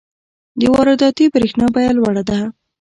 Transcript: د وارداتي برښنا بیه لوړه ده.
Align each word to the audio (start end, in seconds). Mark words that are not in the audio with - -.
د 0.59 0.61
وارداتي 0.73 1.25
برښنا 1.33 1.67
بیه 1.75 1.91
لوړه 1.97 2.23
ده. 2.29 2.39